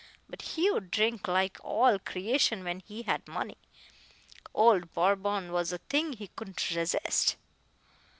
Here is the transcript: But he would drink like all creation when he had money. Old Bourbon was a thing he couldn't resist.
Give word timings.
But 0.27 0.41
he 0.41 0.71
would 0.71 0.89
drink 0.89 1.27
like 1.27 1.59
all 1.63 1.99
creation 1.99 2.63
when 2.63 2.79
he 2.79 3.03
had 3.03 3.27
money. 3.27 3.57
Old 4.51 4.95
Bourbon 4.95 5.51
was 5.51 5.71
a 5.71 5.77
thing 5.77 6.13
he 6.13 6.29
couldn't 6.29 6.71
resist. 6.71 7.35